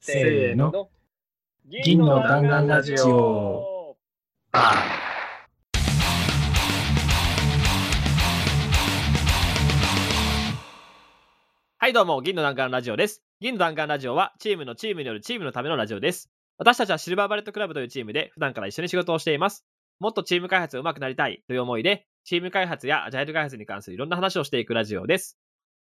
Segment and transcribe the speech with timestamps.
[0.00, 0.90] せーの。
[1.66, 3.96] 銀の弾丸ラジオ。
[4.52, 4.84] は
[11.88, 13.24] い、どうも、銀の弾丸ラジオです。
[13.40, 16.30] 銀の弾丸ラジオは、チームのチームによるチームのためのラジオです。
[16.58, 19.66] 私たちはシルバーバレットクラブというチームで、普段から一緒に仕事をしています。
[19.98, 25.36] もっとチーム開発が上手くなりたいという思いで、チーム開発やアジャイル開発に関するいろんな話をしていくラジオです。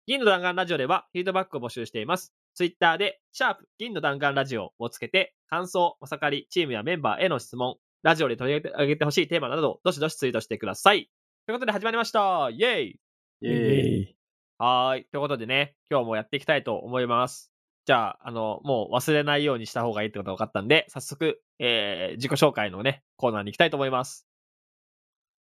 [0.06, 2.36] 銀の弾丸ラジオでは、フィードバックを募集しています。
[2.56, 11.10] ツイッターで、シャープ銀の弾丸ラジオをつけて、感想、おさかり、チームやメンバーへの質問、ラジオで取り上げてほしいテーマなど、どしどしツイートしてください。
[11.46, 12.50] ということで始まりました。
[12.52, 13.00] イェイ
[13.42, 14.16] イェイ
[14.58, 15.06] はーい。
[15.06, 17.52] ということでね、今日もやっていきたいと思います。
[17.86, 24.26] じゃあ、あの、もう忘れないようにした方がいいってことが分かったんで、早速、えー、自己紹介のね、コーナーに行きたいと思います。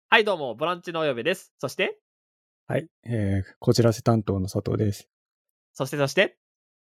[0.10, 1.54] はい、どうも、ボランチのおよべです。
[1.58, 2.00] そして、
[2.68, 5.10] はい、えー、こちらせ担当の佐藤です。
[5.74, 6.38] そして、そして、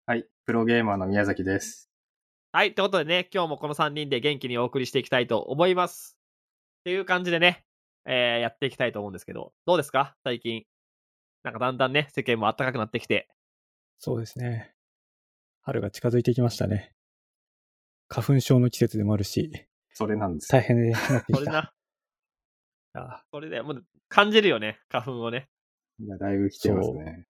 [0.07, 1.89] はい、プロゲーマーの宮崎です。
[2.51, 6.15] はい、ということでね、今日もこの3人で元気にお送りしていきたいと思います。
[6.81, 7.65] っていう感じでね、
[8.05, 10.15] えー、やっていきたいと思うんですけど、どうですか？
[10.23, 10.63] 最近。
[11.41, 13.27] なんかだんだんね、世間も暖かくなってきて。
[13.97, 14.75] そうですね。
[15.63, 16.93] 春が近づいてきましたね。
[18.07, 20.49] 花粉症の季節でもあるし、それなんです。
[20.51, 21.39] 大変になってきた。
[21.39, 21.73] それな、
[22.93, 25.49] あそれでもう感じるよね、花粉をね。
[25.99, 27.25] いや、だいぶ来てますね。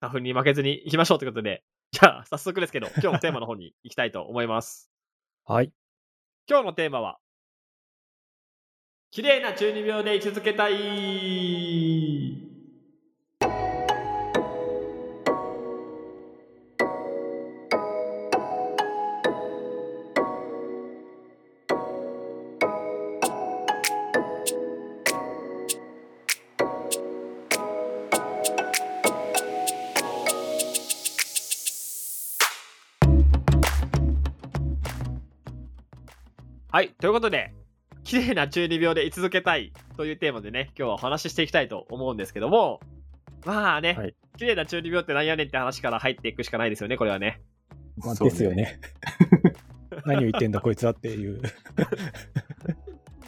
[0.00, 1.62] 花粉に負けずに行きましょうということで、
[1.92, 4.90] じゃあ早速ですけど、今日のテーマの方に行きたいと思います。
[5.44, 5.70] はい。
[6.48, 7.18] 今日のテーマは、
[9.10, 12.51] 綺麗な中二病で居続けたい
[36.72, 37.52] はい、ということで、
[38.02, 42.80] 綺麗な中二病で居続けたいというテーマでね、今日はお話ししていきたいと思うんですけども、
[43.44, 47.42] まあね、はい綺麗な中二病って何やねんって話から入っていくしかないですよね、これはね。
[47.98, 48.52] まあ、ですよ。
[48.52, 48.80] ね。
[50.06, 51.42] 何を言ってんだこいつはっていう。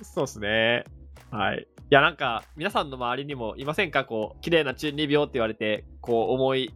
[0.02, 0.84] そうですね。
[1.30, 1.58] はい。
[1.60, 4.06] いや、なんか、皆さんの周りにもいませんか？
[4.06, 6.72] こう、綺麗な中二病って言われて、こう、思い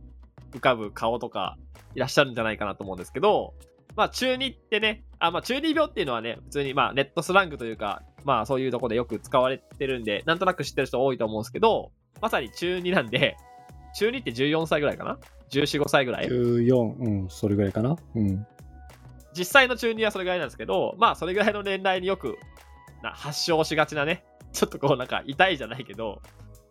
[0.52, 1.56] 浮かぶ顔とか、
[1.94, 3.54] いらっしゃるんじゃないかなと思うんですけど、
[3.98, 13.36] まあ、中二ってね、あ、まあ、中二病っていうのはね、普通に、まあ、ネットスラングというか、まあ、そういうとこでよく使われてるんで、なんとなく知ってる人多いと思うんですけど、まさに中二なんで、
[13.96, 15.18] 中二って14歳ぐらいかな
[15.50, 17.96] ?14、5歳ぐらい？14、うん、それぐらいかな？
[18.14, 18.46] うん。
[19.36, 22.36] 実際の中二はそれぐらいなんですけど、まあそれぐらいの年代によく
[23.02, 26.22] な発症しがちなね、ちょっとこうなんか痛いじゃないけど、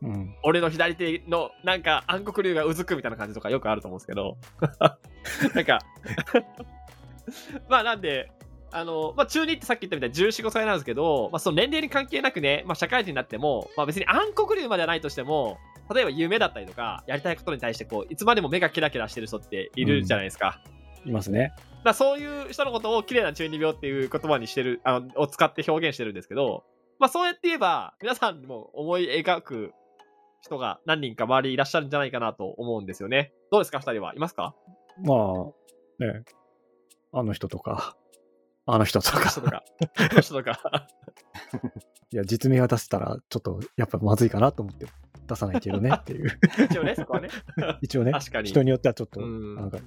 [0.01, 0.35] うん。
[0.43, 4.37] 俺の左手のなんか暗黒竜がうずくみたいな感じとかよくあると思うんですけど、
[5.53, 5.79] なんか、
[7.69, 8.31] まあなんで、
[8.71, 15.57] あの、まあ中二ってさっき言ったみたいに14、5歳なんですけど、まあその年齢に関係なくね、まあ社会人になっても、まあ別に暗黒竜まではないとしても、
[15.93, 20.61] 例えば夢だったりとか、やりたいことに対してこう、いつまでも目がキラキラしてる人っているじゃないですか。
[21.05, 21.53] いますね。
[21.55, 26.65] だからそういう人のことを綺麗な中二病っていう言葉にしてる、あの、を使って表現してるんですけど、
[26.99, 29.73] まあそうやって言えば、皆さんも思い描く
[30.41, 33.31] 人が何人か周りにいらっしゃるんじゃないかなと思うんですよね。
[33.51, 34.13] どうですか、二人は？
[34.13, 34.55] いますか？
[35.05, 36.23] まあ、ね。
[37.11, 37.95] あの人とか、
[38.65, 39.41] あの人とか人。
[39.41, 39.63] とか。
[39.79, 40.87] この人とか。
[42.11, 44.87] いや、実名は出せたら、ちょっと、やっぱまずいかなと思って
[45.27, 46.39] 出さないけどねっていう。
[46.69, 47.29] 一応ね、そこはね。
[47.81, 49.79] 一応ね、確かに人によってはちょっと、うんなんか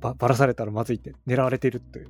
[0.00, 2.00] ば、ばらされたらまずいって、狙われてるって、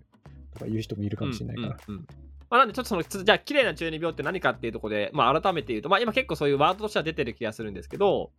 [0.52, 1.78] とか言う人もいるかもしれないから。
[1.88, 2.06] うんうんうん
[2.52, 8.30] まあ、なんでちょっとその、じゃあ、綺麗な中二病って何かっていうところで、まあ、改めて言うと、まあ、今結構そういうワードとしては出てる気がするんですけど、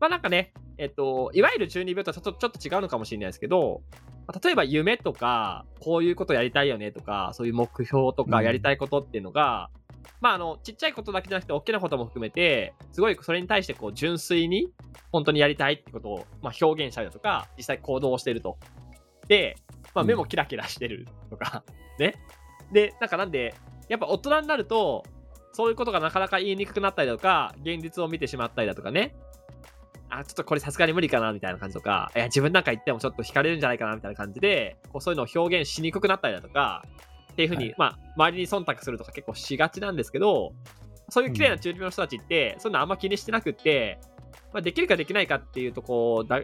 [0.00, 3.82] まあ、なんかね、えっと、いわゆる中二病とはちょっとちょっと違うのかもしれないですけど、
[4.26, 9.70] まあ例えば夢とか、こういうことやりたいよねとか、そういう目標とかうんやりたいことっていうのが、
[10.20, 14.72] まあ、あの、ちっちゃいことだけじゃなくて、大きなことも含めて、すごいそれに対して、こう、純粋に、
[15.12, 18.56] 本当にやりたいってことを、まあ、表現したりだとか、実際行動をしてると。
[19.28, 19.56] で、
[19.94, 21.62] まあ、うん目もキラキラしてるとか、
[21.98, 22.14] ね。
[22.72, 23.54] で、なんかなんで、
[23.88, 25.04] やっぱ大人になると、
[25.52, 29.14] そういうことがなかなか言いにくくなったりだとか、現実を見てしまったりだとかね。
[30.18, 36.84] あ、ちょっとこれさすがに無理かな、みたいな感じとか、いや、自分なんか言ってもちょっと惹かれるんじゃないかな、みたいな感じで、こうそういうのを表現しにくくなったりだとか、
[37.32, 40.52] っていうふうに、はいまあ、周りに忖度するとか結構しがちなんですけど、
[41.08, 43.98] そういう綺麗な中二病の人たちって、そういうのあんま気にしてなくって、
[44.52, 46.40] まあ、できるかできないかっていうと、こう、だ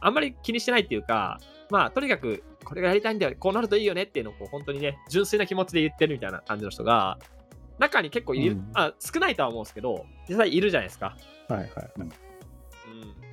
[0.00, 1.38] あんまり気にしてないっていうか、
[1.70, 7.18] まあ、とにかく、これがやりたいんだよ、こうなるといいよねっていうのを、こう、本当にね、純粋な気持ちで言ってるみたいな感じの人が、
[7.78, 11.16] 中に結構いる、うんあ少ないとは思うんですけど、実際いるじゃないですか。
[11.48, 11.70] はいはい。
[11.98, 12.12] うん。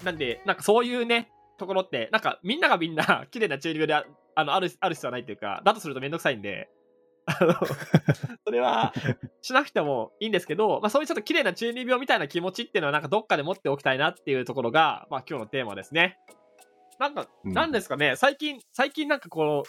[0.04, 4.06] なんで、なんかそういうね、ところって、なんかみんながみんな綺麗な中二病であ
[4.36, 6.70] あの、ある、ある必要はないっていうか、だとするとめんどくさいんで、
[7.26, 7.54] あの、
[8.46, 8.94] それは
[9.42, 16.18] しなくてもいいんですけど、まあそういうちょっと綺麗な中二病みたいな気持ちっていうのはなんかどっかで持っておきたいなっていうところが、まあ今日のテーマですね。
[17.00, 19.64] なんか、うんなんですかね、最近、最近なんかこの、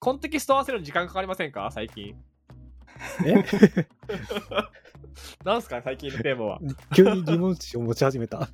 [0.00, 1.70] コンテキスト合わせるのに時間かかりませんか？
[1.72, 2.14] 最近。
[3.24, 3.34] え？
[5.44, 6.60] なんすか最近のテーマは？
[6.94, 8.48] 急に疑問視を持ち始めた。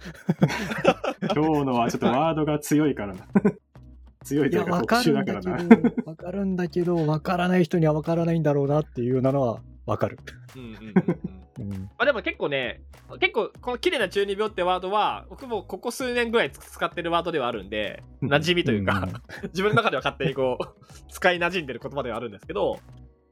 [1.35, 3.26] 今日のはちょっとワードが強いからな。
[4.25, 5.76] 強いというか特殊だだからな。
[6.06, 10.19] わかるんだけど、わからない人にはわからないんだろうなっていうようなのはわかる。
[10.56, 10.79] うんうんうん
[11.58, 11.73] うん。
[11.73, 11.82] うん。
[11.82, 12.82] まあでも結構ね、
[13.20, 19.08] 結構この綺麗な中二病ってワードは、僕もここ数年ぐらい使ってるワードではあるんで、馴染みというか、
[19.49, 20.64] 自分の中では勝手にこう、
[21.11, 22.81] 使い馴染んでる言葉ではあるんですけど、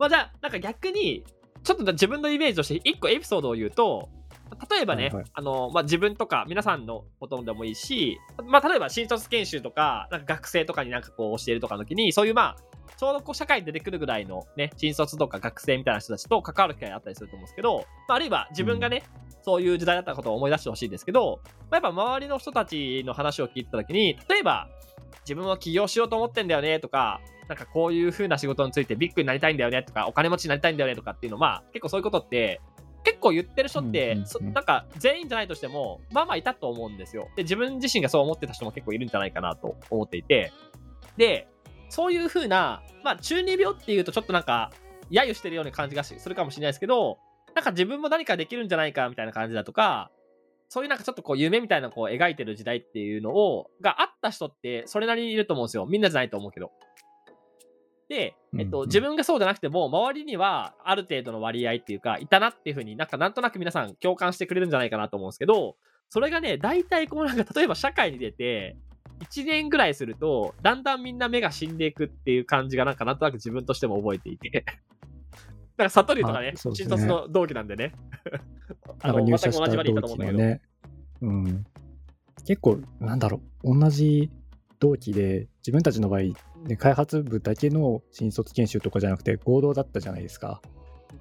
[0.03, 1.23] まあじゃあ、なんか逆に、
[1.63, 4.09] ちょっと自分のイメージとして一個エピソードを言うと、
[4.69, 5.25] 例えばね、はいはい。
[5.33, 19.05] あの、まあ、自分とか皆さんのことでもいいし、まあ、例えば新卒研修とか、なんか学生とかになんかこう教えるとかの時に、そういうまあ、ちょうどこう社会に出てくるぐらいのね、新卒とか学生みたいな人たちと関わる機会があったりすると思うんですけど、まあ、あるいは自分がね、
[19.43, 24.69] そういう時代だったことを思い出してほしいんですけど、まあ、やっぱ周りの人たちの話を聞いてた時に、例えば、
[25.21, 27.21] 自分は起業しようと思ってんだよねとか、
[27.53, 32.63] なんかこういう風な仕事についてビッグになりたいんだよねとか、お金持ちになりたいんだよねとかっていうのは、まあ、結構そういうことって、
[33.05, 34.17] 結構言ってる人って、
[34.55, 37.29] なんか全員じゃないとしても、まあまあいたと思うんですよ。
[37.37, 40.51] で、自分自身がそう思ってた人も結構いるんじゃないかなと思っていて、
[41.19, 41.47] で、
[41.91, 44.71] そういう風な、まあ中二病っていうとちょっとなんか、
[45.11, 47.19] 揶揄してるような感じがしするかもしれないですけど、
[47.55, 50.11] なんか自分も何かできるんじゃないかみたいな感じだとか、
[50.73, 55.85] そういうなんかちょっとこう夢みたいなこう描いてる時代っていうのを、があった人ってそれなりにいると思うんですよ。
[55.85, 56.73] みんなじゃないと思うけど。
[58.13, 65.77] で、えっと、自分がそうじゃなくても、周りにはある程度の割合っていうか、いたなっていうふうになんかなんとなく皆さん共感してくれるんじゃないかなと思うんですけど、
[66.11, 68.77] それがね、大体こうなんか例えば社会に出て、
[69.21, 74.51] 1年ぐらいすると、だんだんみんな目が死んでいくっていう感じがなんかなんとなく自分としても覚えていて。
[74.61, 77.95] だから、悟りとかね、新卒の同期なんでね。
[79.01, 80.39] あの入社した全く同じ場にいたと同思うんだけど。
[80.39, 80.61] ね、
[81.23, 81.65] うん。
[82.47, 84.31] 結構、なんだろう、同じ
[84.81, 86.21] 同期で、自分たちの場合、
[86.67, 90.61] ね、開発部だけの新卒研修とかじゃなくて、合同だったじゃないですか。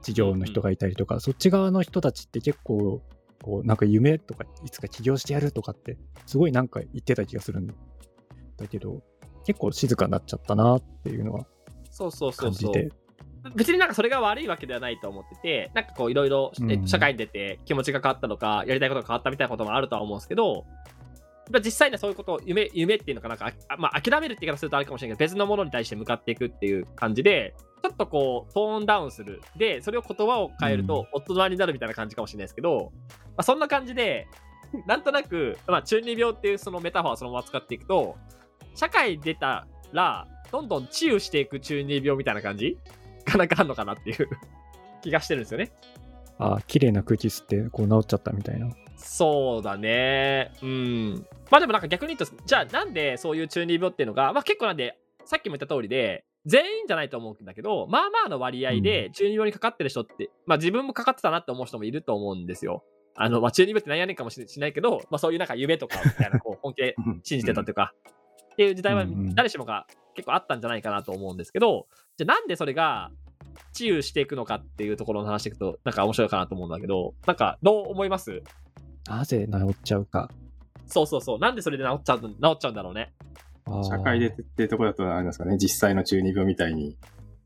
[0.02, 3.02] 事業の人がいたりとか、そっち側の人たちって結構、
[3.42, 9.02] こう、なんか夢とか、いつか起業してやるとかって、すごいなんか言ってた気がするんだけど、
[9.46, 11.48] 結構静かになっちゃったなっていうのは
[11.90, 12.74] そうそうそうそう。
[12.74, 12.92] 感じて。
[13.56, 16.52] 別になんかそれが悪いわけではないと思ってて、なんかこういろいろ
[16.86, 20.66] 社会に出て気持ちが変わったのか、やりたいことが変わったみたいなこともあるとは思うんですけど、
[21.52, 29.42] まあ実際にはそういうことを夢、夢っていうのかなんか、あまあ諦めるって言い方するとあれかもしれないけど、別のものに対して向かっていくっていう感じで、ちょっとこうトーンダウンする。
[29.58, 34.28] で、それを言葉を変えると大人になるみたいな感じかもしれないですけど、まあそんな感じで、
[34.88, 38.16] なんとなく、まあ中二病っていうそのメタファーをそのまま使っていくと、
[38.76, 42.78] 社会に出たら、どんどん治癒していく中二病みたいな感じ？
[43.26, 44.30] がなんかあんのかなっていう
[45.02, 45.72] 気がしてるんですよね。
[46.38, 48.70] ああ、綺麗な空気吸って、こう治っちゃったみたいな。
[49.04, 50.52] そうだね。
[50.62, 51.26] うん。
[51.50, 62.84] まあでもなんか逆に言うと、じゃあなんでそういう中二病っていうのが、まあ結構なんで、さっきも言った通りで、全員じゃないと思うんだけど、まあまあの割合で中二病にかかってる人って、まあ自分もかかってたなって思う人もいると思うんですよ。
[63.16, 67.94] あの、まあ中二病ってなんやねんかもしれしないけど、まあそういうなんか夢とかみたいな、こう本気で信じてたというか、
[68.54, 71.88] っていう時代は誰しもが結構あったんじゃないかなと思うんですけど、
[72.18, 73.12] じゃあなんでそれが
[73.74, 78.42] 治癒していくのかっていうところの話していくと、なんか面白いかなと思うんだけど、なんかどう思います？
[79.08, 80.30] なぜ治っちゃうか。
[80.86, 81.40] そうそうそう。
[81.40, 83.14] なんでそれで治っちゃう、治っちゃうんだろうね。
[83.84, 86.98] 社会でってところだとあれなんですかね、実際の中二病みたいに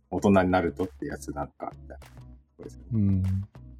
[0.09, 2.07] 大人になるとってやつなのか、みたいな。
[2.93, 3.24] うん。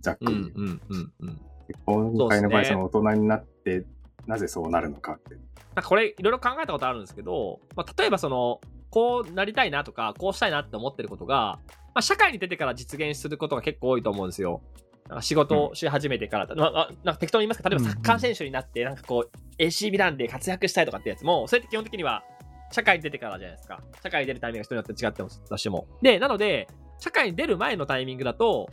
[0.02, 0.52] ざっくり言う。
[0.56, 1.36] うんうんうん。
[1.68, 3.86] で今回の場合、その大人になって、
[4.28, 5.36] なぜそうなるのかって。
[5.76, 11.60] なんかこれいろいろ考えたことあるんですけど、まあ、例えばその、こうなりたいなとか、こうしたいなって思ってることが、
[11.96, 14.62] まあ、社会に出てから実現することが結構多いと思うんですよ。
[15.10, 22.24] なんか仕事をし始めてから、まあまあ、なんか適当に言いますか、例えばサッカー選手になって、なんかこう、AC ミランで活躍したいとかってやつも、それって基本的には
[22.72, 23.82] 社会に出てからじゃないですか。
[24.02, 25.88] 社会に出るタイミングが人によって違ってもとしても。
[26.02, 26.68] で、なので、
[27.00, 28.68] 社会に出る前のタイミングだと、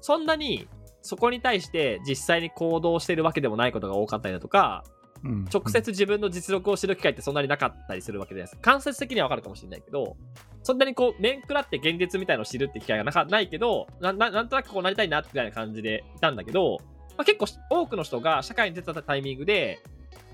[0.00, 0.68] そんなに
[1.00, 4.84] そこに対して実際に行動してるわけでもないことが多かったりだとか、
[5.24, 8.56] うん直接自分の実力を知る機会ってそんなになかったりするわけです。
[8.60, 10.16] 間接的にはわかるかもしれないけど、
[10.62, 16.78] そんなにこう、面食らって現実みたいのを知るって機会がなかないけどなな、なんとなくこうなりたいなってぐらいな感じでいたんだけど、
[17.16, 19.80] まあ、結構多くの人が社会に出たタイミングで、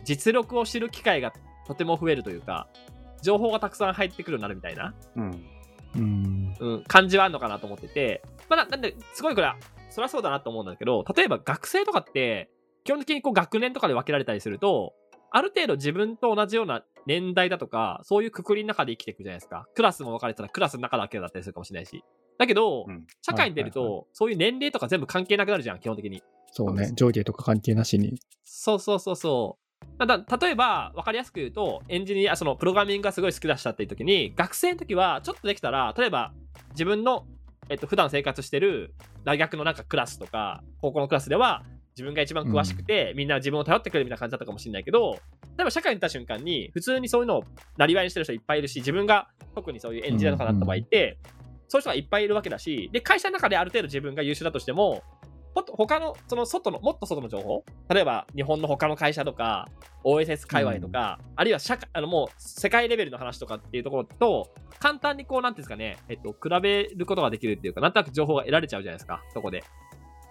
[0.04, 1.32] 実力を知る機会が
[1.66, 2.68] とても増えるというか、
[3.22, 5.44] 情報がたくさん入ってくるようになるみたいな、うん。
[5.94, 6.56] うん。
[6.58, 9.56] うん、感じはあるのかなと思ってて、まあ、ななんで、すごいこれは、
[9.90, 12.50] そりゃそうだなと思うんだけど、例えば学生とかって、
[12.84, 14.94] 基本的にこう学年とかで分けられたりすると、
[15.30, 19.66] ある程度自分と同じような年代だとか、そういうくくりの中で生きていくじゃないですか。
[19.74, 22.04] クラスも分かれてたらクラスの中だけだったりするかもしれないし。
[22.38, 26.22] だけど、うん社会に出ると、はいはいそういう年齢とか全部関係なくなるじゃん、基本的に。
[26.52, 26.92] そうね。
[26.94, 28.20] 上下とか関係なしに。
[28.44, 30.06] そうそうそうそう。
[30.06, 36.32] だだ例えば、分かりやすく言うと、エンジニア、そのプログラミングがすごい好きだしたっていう時に、学生の時はちょっとできたら、例えば
[36.70, 37.26] 自分の、
[37.68, 45.12] えっと、普段生活してる大学のなんかクラスとか、高校のクラスでは、自分が一番詳しくて、みんな自分を頼ってくれるみたいな感じだったかもしれないけど、
[45.56, 47.44] 例えば社会に出た瞬間に、普通にそういうのを
[47.76, 51.18] なりわいにしてる人いっぱいいるし、自分が特にそういうエンジニアとかになった場合って、
[51.68, 55.02] そういう人がいっぱいいるわけだし、で、会社の中である程度自分が優秀だとしても、
[55.54, 59.68] もっと他の、その外の、もっと外の情報例えば、日本の他の会社とか、
[60.04, 69.62] OSS 界隈とか、あるいは社会、あの、もう、世界レベルの話とかっていうところと、簡単にこう、なんていうんですかね、えっと、比べることができるっていうか、なんとなく情報が得られちゃうじゃないですか、そこで。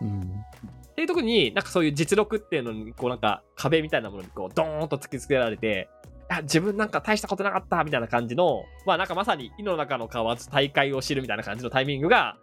[0.02, 0.44] うん。
[0.92, 5.90] っていう時に、なんかそういう実力っていうのに、こうなんか壁みたいなものにこう、ドーンと突きつけられて、
[6.30, 12.38] あ自分なんか大したことなかったみたいな感じの、まあなんかまさに井の中の蛙大会を知るみたいな感じのタイミングが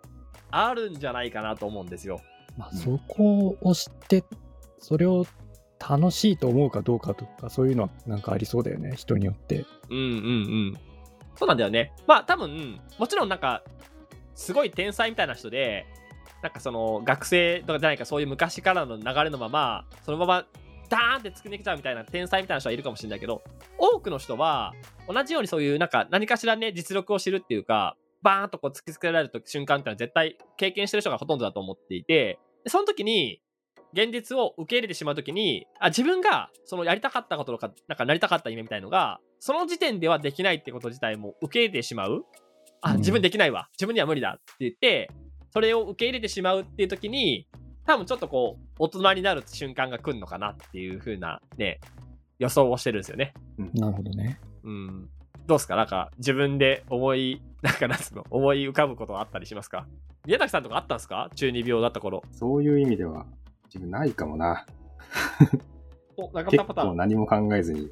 [0.50, 2.20] あるんじゃないかなと思うんですよ。
[2.56, 4.24] まあ、そこを知って、
[4.78, 5.26] それを
[5.78, 9.64] 楽しいと思うかどうかとか、そういうのはなんかありそうだよね、人によって。
[9.90, 10.06] うんうんう
[10.72, 10.74] ん。
[11.36, 11.92] そうなんだよね。
[12.06, 13.62] まあ多分、もちろんなんか、
[14.34, 15.86] すごい天才みたいな人で、
[16.42, 20.46] なんかその学生とかじゃないかそういう昔からの流れのまま、そのまま
[20.88, 23.42] ダーンって突き抜けちゃうみたいな天才みたいな人はいるかもしれないけど、
[23.78, 24.72] 多くの人は
[25.08, 33.40] 同じようにそういうなんか何かしらね、実力を知るっていうか、バーンとこう突きつけられる瞬間ってのは絶対経験してる人がほとんどだと思っていて、でその時に、
[33.94, 42.24] 現実を受け入れてしまうときに、あ、自分がそのやりたかったこととか、なんかなりたかった夢みたいのが、その時点ではできないってこと自体も受け入れてしまう。
[42.82, 43.68] あ、うん自分できないわ。
[43.72, 45.10] 自分には無理だって言って、
[45.50, 47.46] それを受け入れてしまうっていう時に、
[47.86, 51.80] 多分ちょっとこう、大人になる瞬間が来るのかなっていう風なね、
[52.38, 53.32] 予想をしてるんですよね。
[53.74, 54.38] なるほどね。
[54.64, 55.08] うん。
[55.46, 55.76] どうですか？
[55.76, 59.86] なんか、自分で思い、 なんかなんつうの、思い浮かぶことがあったりしますか？
[60.26, 61.30] 宮崎さんとかあったんですか？
[61.34, 62.22] 中二病だった頃。
[62.32, 63.26] そういう意味では、
[63.66, 64.66] 自分ないかもな。
[66.16, 66.88] お、中結田パターン。
[66.90, 67.90] 構何も考えずに、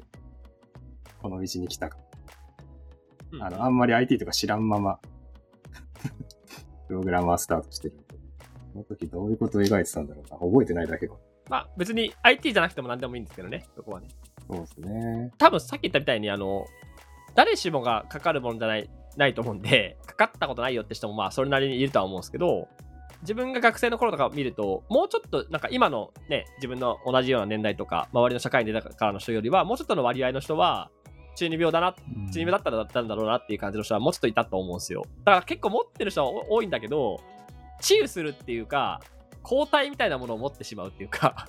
[1.21, 1.97] この道に来たか
[3.31, 4.99] うんあの、あんまり IT とか知らんまま、
[6.87, 7.97] プログラマースタートしてる。
[8.73, 10.37] その時どういうことを描いてたんだろうな。
[10.37, 11.15] 覚えてないだけか。
[11.49, 14.07] まあ別に IT じゃなくても何でもいいんですけどね、そこはね。
[14.49, 15.31] そうですね。
[15.37, 16.65] 多分さっき言ったみたいに、あの、
[17.35, 22.67] 誰しもがかかるものじゃない、ないと思うんで、かかったことないよって人もまあそれなりにいるとは思うんですけど、
[23.21, 30.91] 自分が学生の頃とか見ると、もうちょっとなんか今のね、自分の同じような年代とか、周りの社会に出たからの人よりは、もうちょっとの割合の人は、
[31.37, 35.05] 中二病だな、うん中二病だったらだったんだろうなっていう感じの人はもうちょっといたと思うんですよ。
[35.23, 37.21] だから結構持ってる人は多いんだけど、
[37.79, 39.01] 治癒するっていうか、
[39.43, 41.47] 抗体みたいなものを持ってしまうっていうか、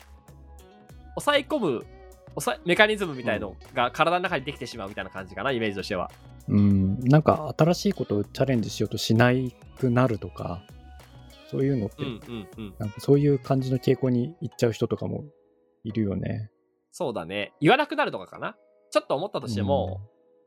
[1.17, 1.87] 抑え込む
[2.35, 6.11] 抑えメカニズムみたいのが体の中にできてしまうみたいな感じかな、イメージとしては。
[6.49, 10.63] うん、なんか新しいことをチャレンジしようとしないくなるとか、
[11.51, 12.75] そういうのって、うんうんうん。
[12.79, 15.25] なんかそういう感じの傾向に行っちゃう人とかも
[15.85, 16.51] いるよね。
[16.93, 17.53] そうだね。
[17.61, 18.57] 言わなくなるとかかな。
[18.91, 20.01] ちょっと思ったとしても、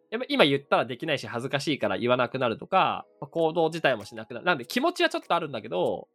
[0.10, 4.46] やっぱ今言ったらできないし恥ずかしいから言わなくなるとか、まあ行動自体もしなくなる。
[4.46, 6.08] なんで気持ちはちょっとあるんだけど、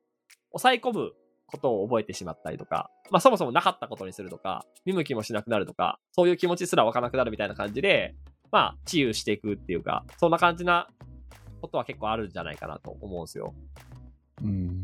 [0.51, 1.13] 抑え込む
[1.47, 8.15] ことを覚えてしまったりとか、まあそもそもなかったことにするとか、見向きもしなくなるとか、そういう気持ちすら湧かなくなるみたいな感じで、
[8.51, 10.89] まあ治癒していくっていうか、そんな感じな
[11.61, 13.55] ことは結構あるんじゃないかなと思うんですよ。
[14.43, 14.83] うん。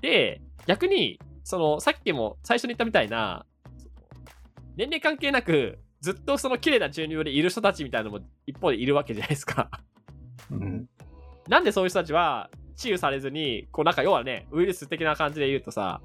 [0.00, 3.46] で、逆に、その、さっきも最初に言ったみたいな、
[4.76, 9.70] 年齢関係なく、ずっとその綺麗な中二病でいる人たちみたいなのも一方でいるわけじゃないですか。
[10.50, 10.86] うん。
[11.48, 16.02] なんでそういう人たちは治癒されずに、こうなんか要はね、ウイルス的な感じで言うとさ、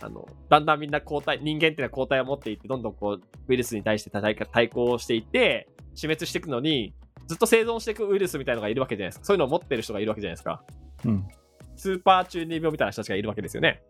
[0.00, 6.94] あの、だんだんみんな抗体、人間っていうのは抗体を持っていって、どんどんこう、ウイルスに対して対対抗していって、死滅していくのに、
[7.26, 9.24] ずっと生存していくウイルスみたいなのがいるわけじゃないですか。
[9.24, 10.62] そういうのを持ってる人がいるわけじゃないですか。
[11.06, 11.26] うん。
[11.74, 13.82] スーパー中二病みたいな人たちがいるわけですよね。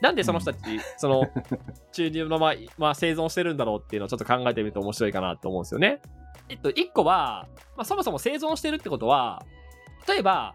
[0.00, 1.22] なんでその人たち、その
[1.92, 6.00] 中二病のまま、まあ、生存してるんだろうっていうのをちょっと考えてみると面白いかなと思うんですよね。
[6.48, 9.42] えっと、一個は、まあ、そもそも生存してるってことは、
[10.06, 10.54] 例えば、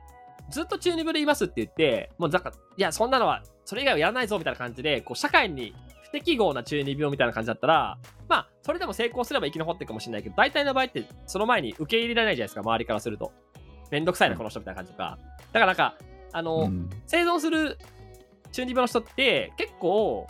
[0.50, 13.32] ずっと中二病でいますって言って、もうなんか、いや、そんなのは、それ以外はやらないぞみたいな感じで、こう、社会に不適合な中二病みたいな感じだったら、まあ、それでも成功すれば生き残ってるかもしれないけど、大体の場合って、その前に受け入れられないじゃないですか、周りからすると。
[13.92, 15.18] めんどくさいな、この人みたいな感じとか。
[15.52, 15.96] だからなんか、
[16.32, 17.78] あの、うん生存する
[18.52, 20.28] 中二病の人って結構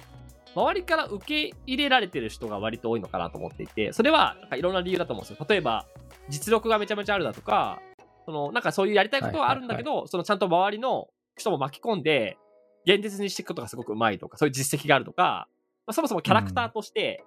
[0.56, 5.86] 周りから受け入れられてる人が割と多いのかなと思っていてそれはなんかいろんな理由だと思うんですよ例えば
[6.30, 7.82] 実力がめちゃめちゃあるだとか
[8.26, 12.38] そのなんかそういうやりたいことはあるんだけど、そのちゃんと周りの人も巻き込んで
[12.86, 15.48] 現実にしていくことがすごくうまいとかそういう実績があるとか、
[15.88, 17.24] まあ、そもそもキャラクターとして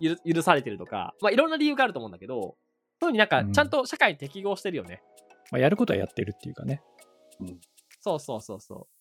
[0.00, 2.56] 許されてるとか、まあ、いろんな理由があると思うんだけどそういう
[2.98, 5.02] ふうになんかうんちゃんと社会に適合してるよね。
[5.50, 6.82] まあ、やることはやってるっていうかね。
[8.00, 8.95] そうそうそうそう。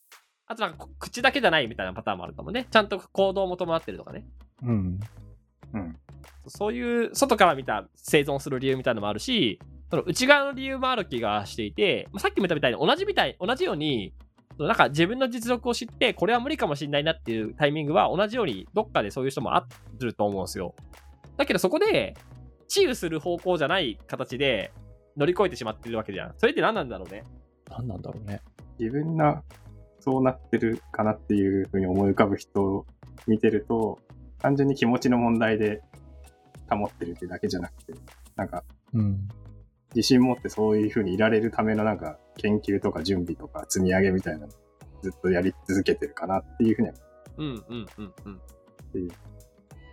[0.48, 2.68] あとなんかこ口だけじゃないみたいなパターンもあるかもね。
[2.70, 4.26] ちゃんと行動も伴ってるとかね。
[4.64, 5.00] うん。
[5.74, 5.98] うん。
[6.48, 9.60] そういう外から見た生存する理由みたいなのもあるし、
[9.90, 14.14] その内側の理由もある気がしていて、まあさっきも言ったみたいに同じみたい、同じように、
[14.56, 19.66] そのなんか自分の実力を知って、これは無理かもしれないなっていうタイミングは同じようにどっかでそういう人もあ
[20.00, 20.76] ると思うんですよ。
[21.38, 22.16] だけどそこで、
[22.68, 24.72] 治癒する方向じゃない形で
[25.18, 26.34] 乗り越えてしまってるわけじゃん。
[26.38, 27.24] それって何なんだろうね。
[27.70, 28.42] 何なんだろうね。
[28.80, 29.44] 自分が
[30.06, 32.86] そうなってるかなっていうふうに思い浮かぶ人を
[33.26, 33.98] 見てると、
[34.38, 35.82] 単純に気持ちの問題で
[36.70, 37.94] 保ってるってだけじゃなくて、
[38.36, 39.28] なんかうん。
[39.96, 44.48] 自信持ってそういうふうにいられるためのなんか研究とか準備とか積み上げみたいなの
[45.02, 46.94] ずっとやり続けてるかなっていうふうには
[47.38, 48.36] うんうんうんうん。
[48.36, 49.12] っていう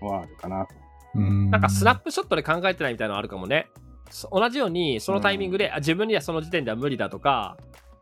[0.02, 0.75] のはあるかなと。
[1.14, 1.50] うん。
[1.50, 3.69] なんかスナップショットで考えてないみたいなのあるかもね。
[4.11, 7.57] そ同じように、そのタイミングで、あ自分にはその時点では無理だとか、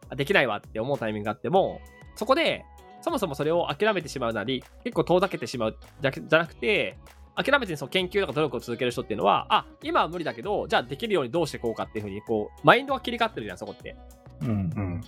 [0.08, 1.80] あできないわって思うタイミングがあっても、
[2.20, 2.66] そこで、
[3.00, 6.98] そもそもそれを諦めてしまうなり、結構遠ざけてしまうじゃじゃなくて、
[7.34, 13.96] 諦めてその研究とか努力を続ける人っていうのは、あ、今は無理だけど、じゃあできるようにどうしていこうかっていうふうに、こう、マインドが切り替わってるじゃん、そこって。
[14.42, 14.52] うんう。
[14.52, 15.00] ん。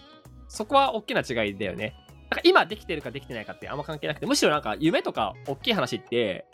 [0.48, 1.94] そこは大きな違いだよね。
[2.08, 6.46] なんか今できてるかできてないかってあんま関係なくて、むしろなんか夢とか大きい話って、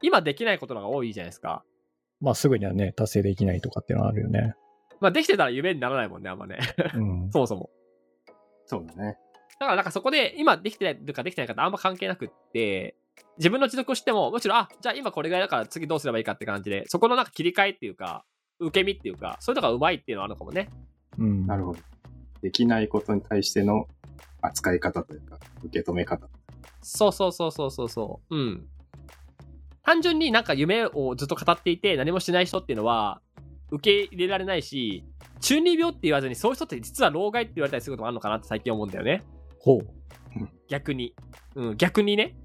[0.00, 1.64] 今できないことの方が多いじゃないですか。
[2.20, 4.54] まあ、すぐにはね、達成できないとかっていうのはあるよね。
[5.00, 6.58] まあできてたら夢にならないもんね、あんまね。
[6.94, 7.30] うん。
[7.34, 7.70] そもそも。
[8.66, 9.18] そうだね。
[9.58, 12.96] だからなんかそこで今できてるかできてないかってあんま関係なくって、
[13.38, 18.24] 自分の持続をしても、むしろ、あ、じゃあ今これぐらいだから次どうすればいいかって感じで、そこのなんか切り替えっていうか、
[18.58, 20.70] 受け身っていうか、そういうのがうまいっていうのはあるのかもね。
[21.18, 21.46] うん。
[21.46, 21.78] なるほど。
[22.42, 23.86] できないことに対しての
[24.42, 26.28] 扱い方というか、受け止め方。
[26.82, 28.36] そうそうそうそうそうそう。
[28.36, 28.66] うん。
[29.82, 33.20] 単純になんか夢をずっと語っていて何もしない人っていうのは
[33.70, 35.04] 受け入れられないし、
[35.40, 39.22] 中二病って言わずにそういう人って実は老害って言われたりすることもあるのかなって最近思うんだよね。
[39.64, 39.86] ほう。
[40.68, 41.14] 逆に。
[41.54, 42.36] うん、逆にね。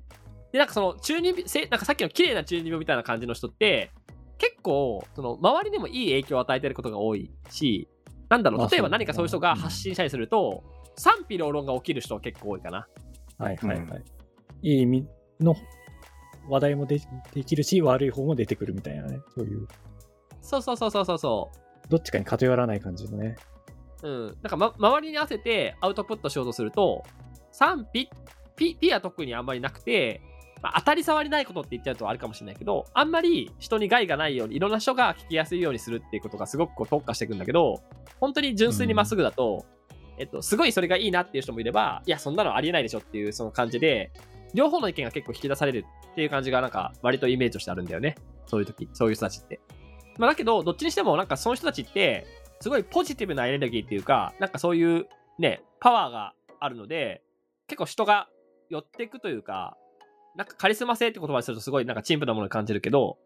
[0.54, 3.92] で、なんかその中二病、せなんかさっきの綺麗な中二病みたいな感じの人って、
[4.38, 7.90] 結構、その周りにもいい影響を与えてることが多いし、
[8.30, 10.64] なんだろう、まあ例えば何かそういう人が発信したりすると、
[10.96, 12.88] 賛否両論が起きる人は結構多いかな。
[13.38, 14.04] はいはいはい。
[14.62, 15.08] いい意味
[15.42, 15.56] の
[16.48, 17.02] 話題もで
[17.34, 19.20] できるし、悪い方も出てくるみたいなね。
[19.36, 19.68] そういう、
[20.42, 21.88] そうそうそうそうそうそう。
[21.90, 23.36] どっちかに偏らない感じのね。
[24.04, 24.26] うん。
[24.26, 27.04] なんか、ま、周りに合わせてアウトプットしようとすると、
[27.52, 28.10] 賛否、
[28.56, 30.22] ピ、ピは特にあんまりなくて、
[30.62, 37.82] まあ当たり障りないことって言っちゃうとあるかもしれないけど、あんまり人に害がないように、いろんな人が聞きやすいようにするっていうことがすごくこう特化していくんだけど、
[38.20, 39.66] 本当に純粋にまっすぐだと、
[40.18, 44.12] えっと、すごいそれがいいなっていう人もいれば、いや、そんなのありえないでしょっていうその感じで、
[44.54, 48.16] 両方の意見が結構引き出されるっていう感じがなんか割とイメージとしてあるんだよね。
[48.46, 49.62] そういう時、そういう人たちって。
[50.18, 52.28] まあだけど、どっちにしてもなんかその人たちって、
[52.62, 57.24] すごいポジティブなエネルギーっていうか、なんかそういうね、パワーがあるので、
[57.68, 58.30] 結構人が
[58.70, 59.78] 寄っていくというか、
[60.36, 63.18] なんかカリスマ性って言葉にするとすごいなんか陳腐なものに感じるけど、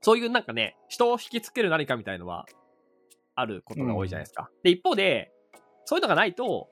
[0.00, 2.46] そういうなんかね、人を引きつける何かみたいのは
[3.34, 4.50] あることが多いじゃないですか。
[4.62, 5.32] で、一方で、
[5.84, 6.68] そういうのがないと、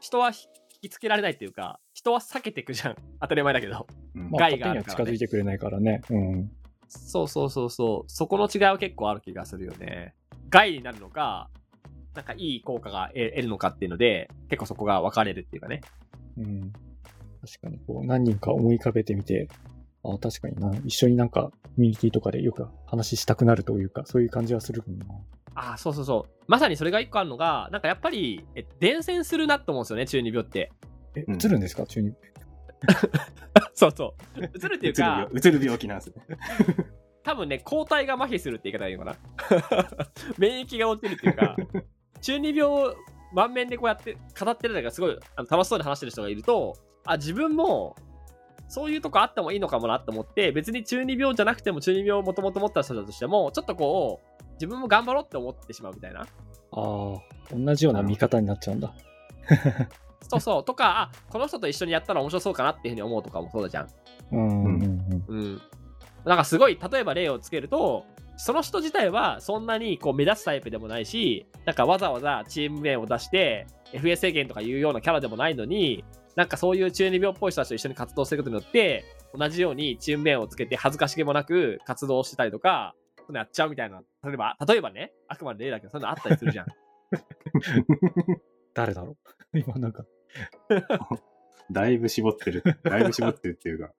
[0.00, 0.34] 人は引
[0.82, 2.96] きつけられないっていうか、人は避けていくじゃん。
[3.20, 3.86] 当たり前だけど。
[4.14, 6.02] うんまあ、害があるからね近づいてくれないからね。
[6.10, 6.50] うん。
[6.88, 8.10] そうそうそうそう。
[8.10, 10.14] そこの違いは結構ある気がするよね。
[10.52, 11.48] 害になるのか、
[12.14, 15.80] なんかいい効果が得得るのかっていうので、結構そこが分かれるっていうかね。
[16.36, 16.72] うん。
[17.44, 19.48] 確かに、こう、何人か思い浮かべてみて、
[20.04, 25.06] あ確かにな、一緒になんか、コミュニティとかでよく話したくなるというか、そういう感じはするな。
[25.54, 26.44] ああ、そうそうそう。
[26.46, 30.70] まさにそれが一個あるのが、なんかやっぱり、え伝染するなと思うんですよね、中二病って。
[31.16, 31.86] え、うん映るんですか？
[31.86, 32.12] 中に。
[33.74, 34.40] そうそう。
[34.54, 36.22] うつるっていうか、うつる病気なんですね。
[37.24, 39.16] 多分ね、抗体が麻痺するって言い方がいいのか
[39.70, 40.06] な？
[40.38, 41.56] 免疫が落ちるっていうか、
[42.20, 42.94] 中二病を
[43.32, 47.96] 満面でこうやって語ってるのがすごいあの楽しそうに話してる人がいると、あ、自分も
[48.68, 56.20] そういうとこあってもいいのかもなと思って、別に中二病じゃなくても中二病をもともと持った人だとしても、ちょっとこう、自分も頑張ろうって思ってしまうみたいな。
[56.20, 56.26] ああ、
[57.54, 58.94] 同じような見方になっちゃうんだ。
[60.28, 60.64] そうそう。
[60.64, 63.88] とか、あ、この人と一緒にやったら面白そうかなっていうふうに思うとかもそうだじゃん。
[64.30, 65.24] うん、うん、うん。
[65.28, 65.60] うん。
[66.24, 68.04] なんかすごい、例えば例をつけると、
[68.36, 76.04] その人自体はそんなにこう目立つタイプでもないし、なんかわざわざチーム名を出して FS 制限とかいうようなキャラでもないのに、
[76.34, 79.04] なんかそういう中二病っぽい人たちと一緒に活動することによって、
[79.34, 84.00] 同じようにチーム名をつけて恥ずかしげもなく活動してたりとか、そういうのやっちゃうみたいな。
[84.24, 86.66] 例えば、例えばね、あくまで例だけど、そういうのあったりするじゃん。
[88.74, 89.16] 誰だろ
[89.52, 89.58] う？
[89.58, 90.04] 今なんか、
[91.70, 92.62] だいぶ絞ってる。
[92.82, 93.92] だいぶ絞ってるっていうか。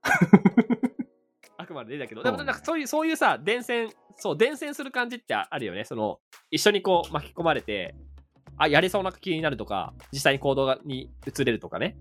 [1.74, 5.84] くまでだけど、でもなんかそういう、そういうさ、伝染、そう、伝染する感じってあるよね。
[5.84, 6.20] その、
[6.52, 7.96] 一緒にこう巻き込まれて、
[8.58, 11.98] あ、やりそうな気になるとか、実際に行動に移れるとかね。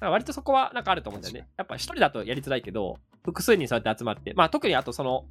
[0.00, 1.48] だか割とそこはなんかあると思うんだよね。
[1.56, 5.24] やっぱ一人だとやりづらいけど、複数人そうやって集まって、まあ特にあとその、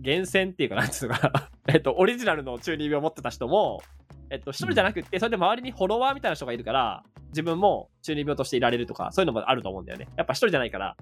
[0.00, 3.82] 厳選っていうか、なんつうのかなえっと、オリジナルの中二病を持ってた人も、
[4.30, 10.08] えっと、一人じゃなくって、それで周りにフォロワーみたいな人がいるから、自分も中二病としていられるとか、そういうのもあると思うんだよね。
[10.16, 10.96] やっぱ一人じゃないから、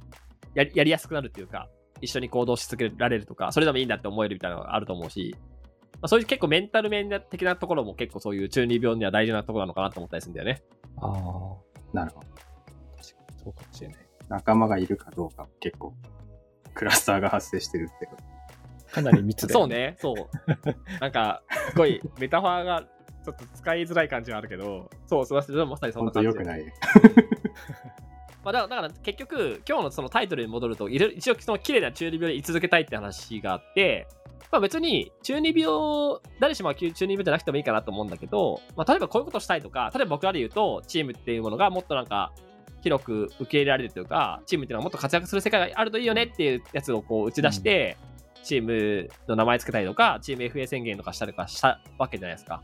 [0.54, 1.68] ややりやすくなるっていうか、
[2.00, 5.34] 一緒に行動し続けられるとか、それでもいいんだって思えるみたいなのがあると思うし、
[5.94, 10.62] まあ、そういう結構メンタル面的なところも結構そういう中二病には大事なところなのかなと思ったりするんだよね。
[10.98, 11.66] ああ。
[11.92, 12.26] なるほど。
[12.28, 13.96] 確かにそうかもしれない。
[14.28, 15.94] 仲間がいるかどうか結構、
[16.74, 18.24] クラスターが発生してるってこと。
[18.92, 20.14] かなり密で、 そうね、そう。
[21.00, 22.86] なんか、すごい、メタファーが
[23.24, 26.26] ちょっと使いづらい感じはあるけど、そう、それはまさにそんな感じ。
[26.26, 26.64] よくない。
[28.46, 34.06] まあだから結局、今日のそのタイトルに戻ると、一応その綺麗な中二病で居続けたいって話があって、
[34.52, 42.32] まあ別に中二病、誰しも中二病じゃなくてもいいかなと思うんだけど、まあ例えばこういうことしたいとか、例えば僕らで言うと、チームっていうものがもっとなんか、
[42.82, 47.96] 広く受け入れられるというか、チームっていうのはもっと活躍する世界があるといいよねっていうやつをこう打ち出して、
[48.36, 52.62] うん、チームの名前つけたりとか、チーム FA 宣言とかしたりとかしたわけじゃないですか。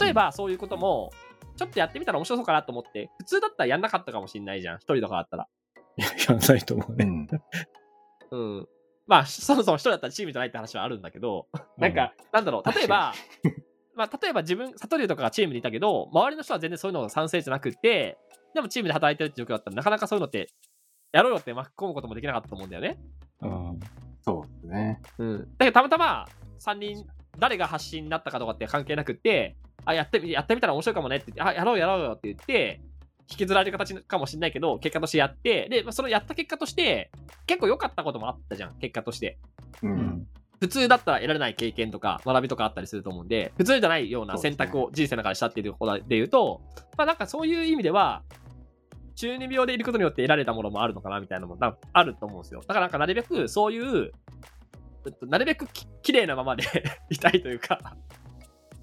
[0.00, 1.10] 例えばそういうことも、
[1.56, 4.76] ちょっとやってみたら面白そうかなと思って、普通だったらやんなかったかもしんないじゃん。
[4.76, 5.48] 一人とかだったら。
[5.96, 7.26] やんないと思うね。
[8.30, 8.68] うん。
[9.06, 11.46] まあ、そもそも一人だったらチームじゃないって話はあるんだけど、
[11.78, 13.14] なんか、なんだろう、例えば、
[13.94, 18.18] まあ、例えば自分、悟りとかがチームにいたけど、周りの人は全然そういうのが賛成じゃなくて、
[18.54, 20.48] でもチームで働いてるって状況だったら、なかなかそういうのって、
[21.12, 22.98] やろうよって巻き込むこともできなかったと思うんだよね。
[23.42, 23.80] うん。
[24.22, 25.00] そうですね。
[25.18, 25.38] うん。
[25.56, 26.26] だけど、たまたま、
[26.58, 27.06] 3人、
[27.38, 32.80] 誰が発信になったかとかって関係なくて、あ、やってみ、やってみたら面白いかもねって言って、あ、やろうやろうよって言って、
[33.28, 37.10] 引きずられる形かもしれないけど、結果としてやって、で、そのやった結果として、
[37.46, 39.38] 結構良かったこともあったじゃん、結果として。
[39.82, 40.26] うん。
[40.60, 46.62] 普通だったら得られない経験とか学びとかあったりすると思うんで、普通じゃないような選択を人生の中でしたっていうところで言うと、
[46.96, 48.22] まあなんかそういう意味では、
[49.16, 51.58] 中二病でいることによって得られたものもあるのかなみたいなのも
[51.92, 52.60] あると思うんですよ。
[52.60, 54.12] だからなんかなるべくそういう、
[55.22, 56.64] なるべくき綺麗なままで
[57.10, 57.96] いたいというか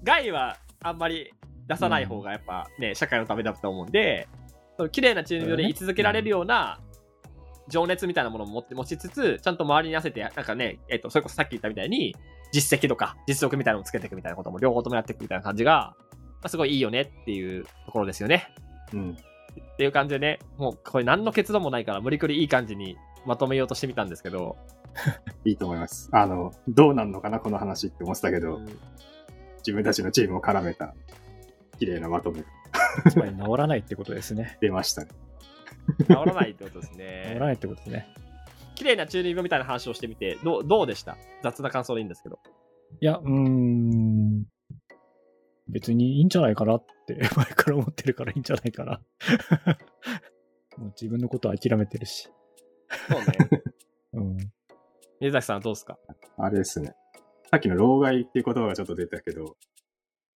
[0.02, 1.32] 害はあんまり
[1.66, 4.28] 出さない方がやっぱね、うん、社会のためだと思うんで、
[4.76, 6.80] その綺麗な中二病で居続けられるような
[7.68, 12.14] 情熱みたいなものを持って持ちつつ、ちゃんと周りに合わせて、なんかね、えっ、と、それこそさっき言ったみたいに、
[12.52, 18.54] 実績とか実力みたいなのをつけていくみたいなことも両方ともやっていくみたいな感じが、まあ、すごいいいよねっていうところですよね。
[18.92, 19.10] うん。
[19.10, 24.56] っていう感じでね、もうこれ何の結論もないから無理くりいい感じにまとめようとしてみたんですけど。
[25.44, 26.08] いいと思います。
[26.12, 28.78] あの、どうなんのかな、この話って思ってたけど、うん、
[29.66, 30.94] 自分たちのチームを絡めた
[31.78, 32.44] 綺麗なまとめ。
[33.10, 34.58] つまり治らないってことですね。
[34.60, 35.08] 出ましたね。
[36.06, 37.30] 治らないってことですね。
[37.34, 38.08] 治らないってことですね。
[38.74, 41.16] 綺麗な中二病みたいな話をしてみて、どうどうでした？
[41.42, 42.40] 雑な感想でいいんですけど。
[43.00, 44.44] いや、うーん。
[45.68, 49.00] 別にいいんじゃないかなって 前から思ってるからいいんじゃないかな。
[50.76, 52.28] もう自分のことは諦めてるし。
[53.08, 53.26] そうね。
[54.12, 54.36] うん。
[55.20, 55.98] 水崎さんはどうですか？
[56.36, 56.94] あれですね。
[57.54, 59.56] さっきの老害っていう言葉がちょっと出たけど、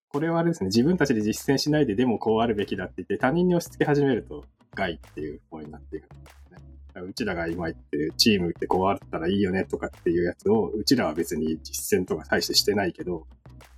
[0.10, 7.02] これはあれですね、自分たちで実践しないででもこうあるべきだって言って他人に押し付け始めると害っていう方になっていく、ね。
[7.02, 13.26] うちらが今言ってるチームってこうあったらいいよねとかっていうやつを、うちらは別に実践とか大してしてないけど、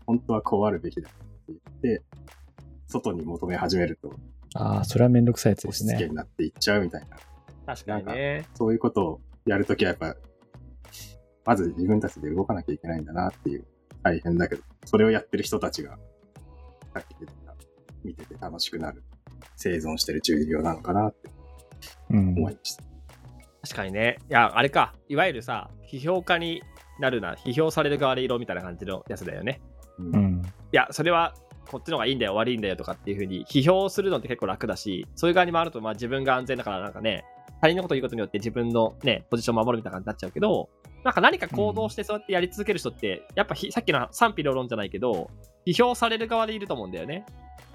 [0.05, 2.03] 本当はこうあるべきだって言って、
[2.87, 4.13] 外に求め始めると、
[4.55, 5.93] ああ、それはめんどくさいやつですね。
[5.93, 7.15] 押し付けになっていっちゃうみたいな。
[7.65, 8.45] 確かにね。
[8.55, 10.17] そういうことをやるときはやっぱ、
[11.49, 13.65] まず自分たちで動かなきゃいけないんだなっていう
[14.03, 15.97] 大変だけど、それをやってる人たちが
[16.93, 17.55] さっき言った
[18.03, 19.01] 見てて楽しくなる、
[19.55, 21.31] 生存してる中二病なのかなって
[22.11, 22.83] 思いました。
[22.83, 24.19] うん、確かにね。
[24.29, 24.93] いや、あれか。
[25.07, 26.61] いわゆるさ、批評家に
[26.99, 29.59] なるな、批評される側で色みたいな感じのやつだよね。
[29.97, 30.43] うん。
[30.71, 31.33] いや、それは
[31.67, 37.25] こっちの方がいいんだよ、悪いんだよとかっていうふうに批評するのって結構楽だし、そういう側に回ると、まあ自分が安全だからなんかね、
[37.61, 40.69] 他人のこと言うことによって自分のね、ポジションを守るみたいな感じになっちゃうけど、
[41.03, 45.29] なんか何か行動してそうやってやり続ける人って、やっぱさっきの賛否両論じゃないけど、
[45.65, 47.25] 批評される側でいると思うんだよね。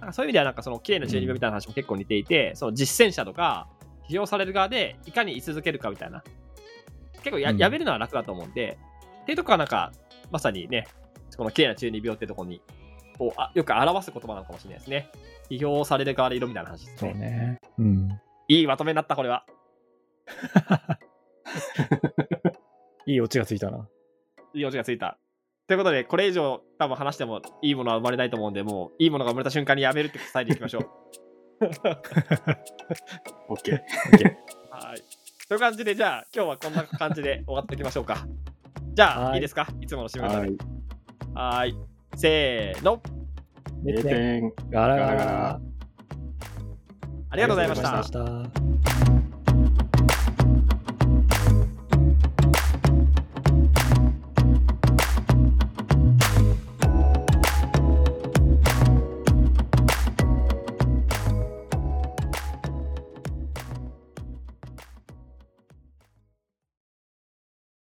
[0.01, 3.69] なんかそういう意味では、なんかその綺麗な12秒みたいな話も結構似ていて、その実践者とか、
[4.09, 6.23] 批評される側でいかに居続けるかみたいな。
[7.23, 8.79] 結構や,、やめるのは楽だと思うんで、
[9.23, 9.93] っていうとこはなんか、
[10.31, 10.87] まさにね、
[11.37, 12.61] この綺麗な中二病ってとこに、
[13.19, 15.09] をあよく表す言葉なのかもしれないですね。
[15.49, 17.11] 批評される側でいるみたいな話ですね。
[17.13, 17.61] そうね。
[17.79, 18.21] うん。
[18.49, 19.47] いいまとめになった、これは。
[23.07, 23.89] いいオチがついたな。
[24.55, 25.19] いいオチがついた。
[25.67, 30.89] ということで、これ以上多分話してもいいものは生まれないと思うんで、もういいものが生まれた瞬間にやめるって伝えていきましょう。
[33.55, 33.81] OK。
[34.71, 35.03] はい。
[35.49, 38.27] という感じで、じゃあ、今日はこんな感じで終わっておきましょうか。
[38.95, 39.67] じゃあ、はいいいですか？
[39.81, 40.57] いつもの締め方ではい。。
[41.35, 41.77] はーい。
[42.17, 43.01] せーの。
[43.85, 44.53] 0点。
[44.71, 45.61] ガラガラガラガラ。
[47.31, 47.75] ありがとうございま。
[48.03, 49.14] した。